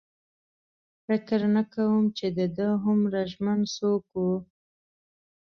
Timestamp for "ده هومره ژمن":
2.57-3.59